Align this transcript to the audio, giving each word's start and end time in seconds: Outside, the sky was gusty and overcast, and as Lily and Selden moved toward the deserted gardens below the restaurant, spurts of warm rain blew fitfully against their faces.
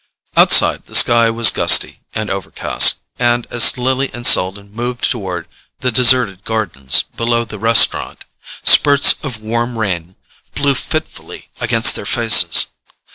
Outside, 0.35 0.87
the 0.87 0.95
sky 0.95 1.29
was 1.29 1.51
gusty 1.51 2.01
and 2.15 2.31
overcast, 2.31 3.01
and 3.19 3.45
as 3.51 3.77
Lily 3.77 4.09
and 4.15 4.25
Selden 4.25 4.71
moved 4.71 5.03
toward 5.07 5.47
the 5.81 5.91
deserted 5.91 6.43
gardens 6.43 7.03
below 7.03 7.45
the 7.45 7.59
restaurant, 7.59 8.23
spurts 8.63 9.13
of 9.23 9.43
warm 9.43 9.77
rain 9.77 10.15
blew 10.55 10.73
fitfully 10.73 11.49
against 11.59 11.95
their 11.95 12.07
faces. 12.07 12.65